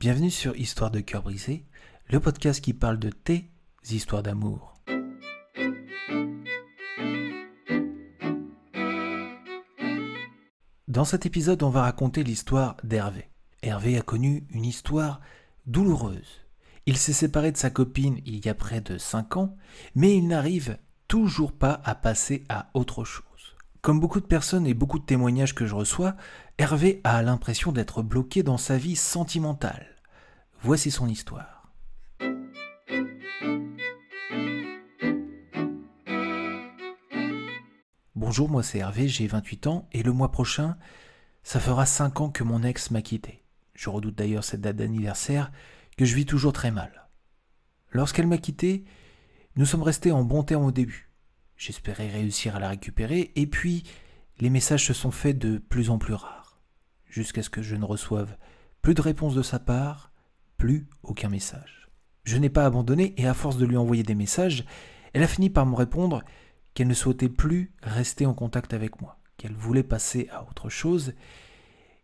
[0.00, 1.66] Bienvenue sur Histoire de cœur brisé,
[2.08, 3.50] le podcast qui parle de tes
[3.90, 4.80] histoires d'amour.
[10.88, 13.28] Dans cet épisode, on va raconter l'histoire d'Hervé.
[13.60, 15.20] Hervé a connu une histoire
[15.66, 16.46] douloureuse.
[16.86, 19.54] Il s'est séparé de sa copine il y a près de 5 ans,
[19.94, 20.78] mais il n'arrive
[21.08, 23.24] toujours pas à passer à autre chose.
[23.82, 26.16] Comme beaucoup de personnes et beaucoup de témoignages que je reçois,
[26.56, 29.89] Hervé a l'impression d'être bloqué dans sa vie sentimentale.
[30.62, 31.72] Voici son histoire.
[38.14, 40.76] Bonjour, moi c'est Hervé, j'ai 28 ans et le mois prochain,
[41.42, 43.42] ça fera 5 ans que mon ex m'a quitté.
[43.74, 45.50] Je redoute d'ailleurs cette date d'anniversaire
[45.96, 47.08] que je vis toujours très mal.
[47.90, 48.84] Lorsqu'elle m'a quitté,
[49.56, 51.10] nous sommes restés en bons termes au début.
[51.56, 53.84] J'espérais réussir à la récupérer, et puis
[54.38, 56.60] les messages se sont faits de plus en plus rares,
[57.06, 58.36] jusqu'à ce que je ne reçoive
[58.82, 60.09] plus de réponse de sa part,
[60.60, 61.88] plus aucun message.
[62.24, 64.66] Je n'ai pas abandonné, et à force de lui envoyer des messages,
[65.14, 66.22] elle a fini par me répondre
[66.74, 71.14] qu'elle ne souhaitait plus rester en contact avec moi, qu'elle voulait passer à autre chose,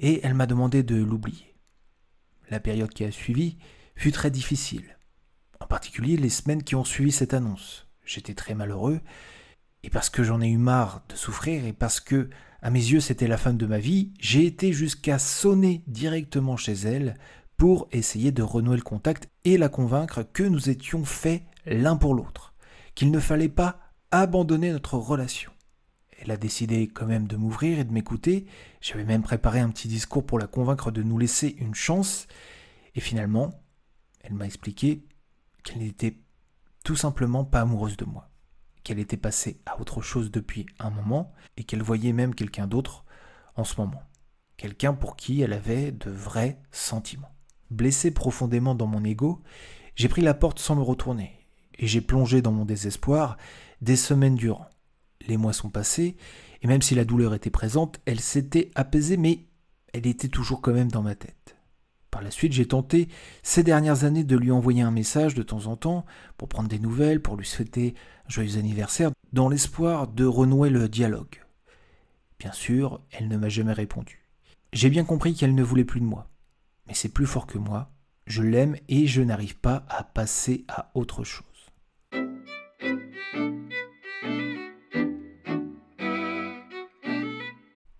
[0.00, 1.54] et elle m'a demandé de l'oublier.
[2.50, 3.56] La période qui a suivi
[3.94, 4.98] fut très difficile,
[5.60, 7.86] en particulier les semaines qui ont suivi cette annonce.
[8.04, 9.00] J'étais très malheureux,
[9.84, 12.28] et parce que j'en ai eu marre de souffrir et parce que,
[12.62, 16.72] à mes yeux, c'était la fin de ma vie, j'ai été jusqu'à sonner directement chez
[16.72, 17.16] elle
[17.60, 22.14] pour essayer de renouer le contact et la convaincre que nous étions faits l'un pour
[22.14, 22.54] l'autre,
[22.94, 23.78] qu'il ne fallait pas
[24.10, 25.52] abandonner notre relation.
[26.18, 28.46] Elle a décidé quand même de m'ouvrir et de m'écouter,
[28.80, 32.28] j'avais même préparé un petit discours pour la convaincre de nous laisser une chance,
[32.94, 33.50] et finalement,
[34.22, 35.04] elle m'a expliqué
[35.62, 36.16] qu'elle n'était
[36.82, 38.30] tout simplement pas amoureuse de moi
[38.84, 43.04] qu'elle était passée à autre chose depuis un moment et qu'elle voyait même quelqu'un d'autre
[43.54, 44.02] en ce moment.
[44.56, 47.36] Quelqu'un pour qui elle avait de vrais sentiments.
[47.70, 49.40] Blessé profondément dans mon ego,
[49.94, 51.32] j'ai pris la porte sans me retourner
[51.78, 53.36] et j'ai plongé dans mon désespoir
[53.80, 54.68] des semaines durant.
[55.28, 56.16] Les mois sont passés
[56.62, 59.46] et même si la douleur était présente, elle s'était apaisée mais
[59.92, 61.56] elle était toujours quand même dans ma tête.
[62.10, 63.08] Par la suite, j'ai tenté
[63.42, 66.04] ces dernières années de lui envoyer un message de temps en temps
[66.36, 67.94] pour prendre des nouvelles, pour lui souhaiter
[68.26, 71.40] un joyeux anniversaire, dans l'espoir de renouer le dialogue.
[72.40, 74.26] Bien sûr, elle ne m'a jamais répondu.
[74.72, 76.29] J'ai bien compris qu'elle ne voulait plus de moi.
[76.90, 77.92] Mais c'est plus fort que moi.
[78.26, 81.46] Je l'aime et je n'arrive pas à passer à autre chose.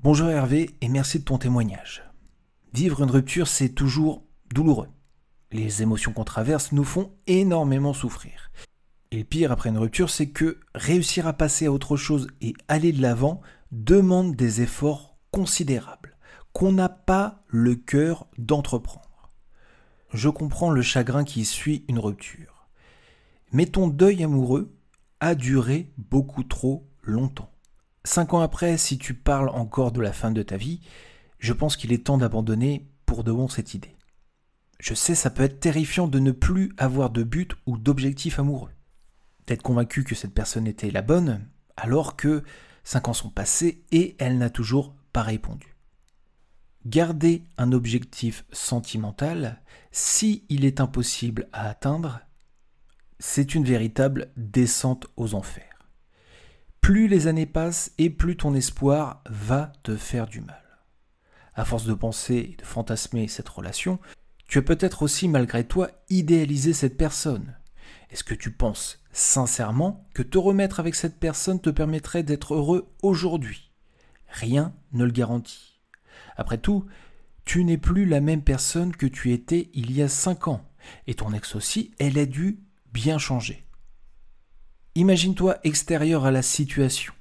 [0.00, 2.02] Bonjour Hervé et merci de ton témoignage.
[2.74, 4.88] Vivre une rupture, c'est toujours douloureux.
[5.52, 8.50] Les émotions qu'on traverse nous font énormément souffrir.
[9.12, 12.52] Et le pire après une rupture, c'est que réussir à passer à autre chose et
[12.66, 16.11] aller de l'avant demande des efforts considérables
[16.70, 19.32] n'a pas le cœur d'entreprendre.
[20.12, 22.68] Je comprends le chagrin qui suit une rupture.
[23.50, 24.72] Mais ton deuil amoureux
[25.20, 27.50] a duré beaucoup trop longtemps.
[28.04, 30.80] Cinq ans après, si tu parles encore de la fin de ta vie,
[31.38, 33.96] je pense qu'il est temps d'abandonner pour de bon cette idée.
[34.78, 38.72] Je sais, ça peut être terrifiant de ne plus avoir de but ou d'objectif amoureux.
[39.46, 42.42] D'être convaincu que cette personne était la bonne, alors que
[42.84, 45.71] cinq ans sont passés et elle n'a toujours pas répondu.
[46.84, 49.60] Garder un objectif sentimental,
[49.92, 52.20] si il est impossible à atteindre,
[53.18, 55.88] c'est une véritable descente aux enfers.
[56.80, 60.62] Plus les années passent et plus ton espoir va te faire du mal
[61.54, 63.98] à force de penser et de fantasmer cette relation,
[64.46, 67.56] tu as peut-être aussi malgré toi idéalisé cette personne.
[68.10, 72.92] Est-ce que tu penses sincèrement que te remettre avec cette personne te permettrait d'être heureux
[73.02, 73.70] aujourd'hui?
[74.28, 75.71] Rien ne le garantit.
[76.36, 76.86] Après tout,
[77.44, 80.64] tu n'es plus la même personne que tu étais il y a cinq ans,
[81.06, 82.60] et ton ex aussi, elle a dû
[82.92, 83.64] bien changer.
[84.94, 87.14] Imagine-toi extérieur à la situation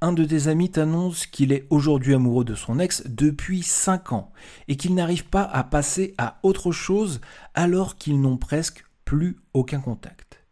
[0.00, 4.32] un de tes amis t'annonce qu'il est aujourd'hui amoureux de son ex depuis 5 ans
[4.68, 7.20] et qu'il n'arrive pas à passer à autre chose
[7.54, 10.44] alors qu'ils n'ont presque plus aucun contact.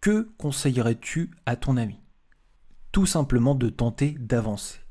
[0.00, 1.98] Que conseillerais-tu à ton ami?
[2.92, 4.83] Tout simplement de tenter d'avancer.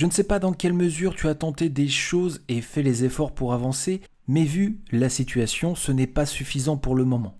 [0.00, 3.04] Je ne sais pas dans quelle mesure tu as tenté des choses et fait les
[3.04, 7.38] efforts pour avancer, mais vu la situation, ce n'est pas suffisant pour le moment.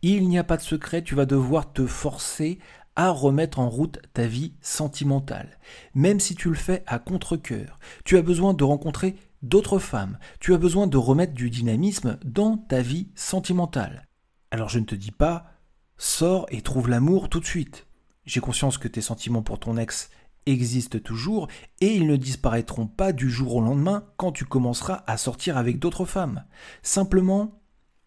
[0.00, 2.60] Il n'y a pas de secret, tu vas devoir te forcer
[2.96, 5.58] à remettre en route ta vie sentimentale.
[5.92, 10.54] Même si tu le fais à contre-coeur, tu as besoin de rencontrer d'autres femmes, tu
[10.54, 14.06] as besoin de remettre du dynamisme dans ta vie sentimentale.
[14.50, 15.44] Alors je ne te dis pas,
[15.98, 17.86] sors et trouve l'amour tout de suite.
[18.24, 20.08] J'ai conscience que tes sentiments pour ton ex
[20.46, 21.48] existent toujours
[21.80, 25.78] et ils ne disparaîtront pas du jour au lendemain quand tu commenceras à sortir avec
[25.78, 26.44] d'autres femmes.
[26.82, 27.60] Simplement,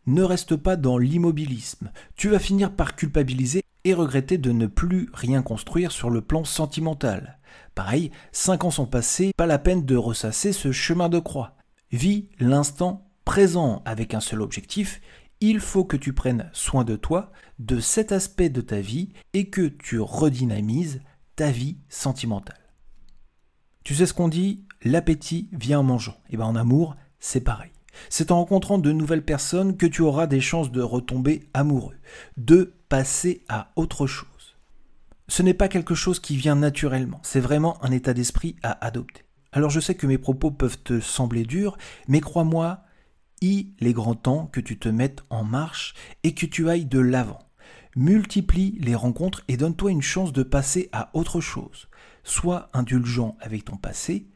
[0.08, 1.92] ne reste pas dans l'immobilisme.
[2.16, 6.44] Tu vas finir par culpabiliser et regretter de ne plus rien construire sur le plan
[6.44, 7.40] sentimental.
[7.76, 11.56] Pareil, cinq ans sont passés, pas la peine de ressasser ce chemin de croix.
[11.92, 15.02] Vis l'instant présent avec un seul objectif,
[15.40, 19.50] il faut que tu prennes soin de toi, de cet aspect de ta vie et
[19.50, 21.02] que tu redynamises
[21.36, 22.60] ta vie sentimentale.
[23.84, 26.18] Tu sais ce qu'on dit L'appétit vient en mangeant.
[26.30, 27.72] Et bien en amour, c'est pareil.
[28.10, 31.98] C'est en rencontrant de nouvelles personnes que tu auras des chances de retomber amoureux,
[32.38, 34.28] de passer à autre chose.
[35.28, 39.24] Ce n'est pas quelque chose qui vient naturellement, c'est vraiment un état d'esprit à adopter.
[39.52, 41.78] Alors je sais que mes propos peuvent te sembler durs,
[42.08, 42.84] mais crois-moi,
[43.42, 45.94] il est grand temps que tu te mettes en marche
[46.24, 47.40] et que tu ailles de l'avant.
[47.96, 51.90] Multiplie les rencontres et donne-toi une chance de passer à autre chose.
[52.24, 54.28] Sois indulgent avec ton passé,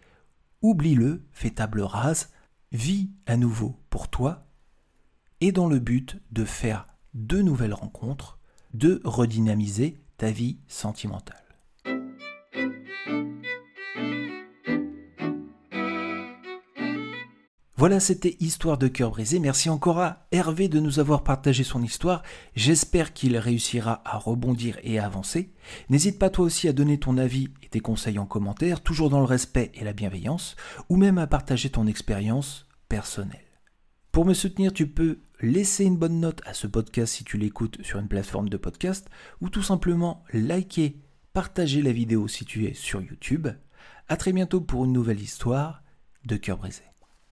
[0.61, 2.31] oublie-le, fais table rase,
[2.71, 4.45] vis à nouveau pour toi
[5.41, 8.39] et dans le but de faire de nouvelles rencontres,
[8.73, 11.44] de redynamiser ta vie sentimentale.
[17.85, 19.37] Voilà, c'était Histoire de cœur brisé.
[19.37, 22.23] Merci encore à Hervé de nous avoir partagé son histoire.
[22.55, 25.53] J'espère qu'il réussira à rebondir et à avancer.
[25.89, 29.19] N'hésite pas toi aussi à donner ton avis et tes conseils en commentaire, toujours dans
[29.19, 30.55] le respect et la bienveillance,
[30.89, 33.45] ou même à partager ton expérience personnelle.
[34.11, 37.83] Pour me soutenir, tu peux laisser une bonne note à ce podcast si tu l'écoutes
[37.83, 39.07] sur une plateforme de podcast,
[39.41, 41.03] ou tout simplement liker,
[41.33, 43.47] partager la vidéo si tu es sur YouTube.
[44.07, 45.83] A très bientôt pour une nouvelle histoire
[46.25, 46.81] de cœur brisé.